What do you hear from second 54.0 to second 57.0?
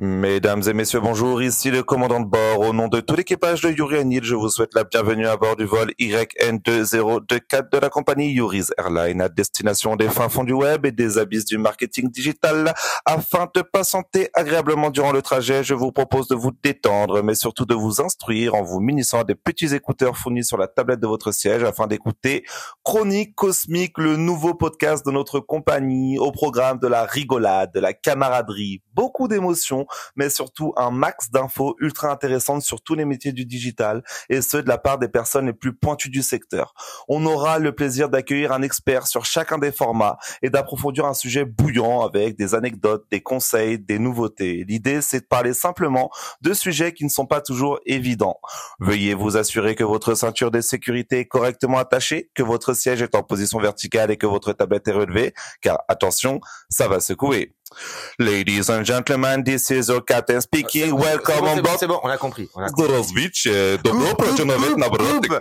et que votre tablette est relevée, car attention, ça va